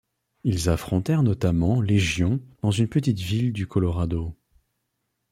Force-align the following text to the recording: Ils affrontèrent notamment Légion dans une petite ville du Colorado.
Ils 0.43 0.67
affrontèrent 0.69 1.21
notamment 1.21 1.79
Légion 1.79 2.39
dans 2.63 2.71
une 2.71 2.87
petite 2.87 3.19
ville 3.19 3.53
du 3.53 3.67
Colorado. 3.67 4.35